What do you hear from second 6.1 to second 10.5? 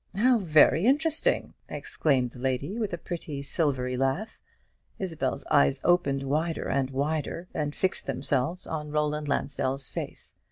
wider and wider, and fixed themselves on Roland Lansdell's face.